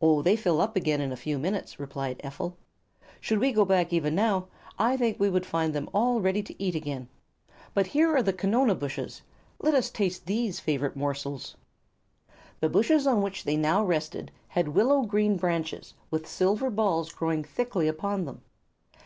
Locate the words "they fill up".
0.22-0.76